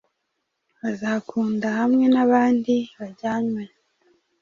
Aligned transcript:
Azakunda 0.89 1.67
hamwe 1.79 2.05
nabandi 2.13 2.75
bajyanywe 2.97 3.61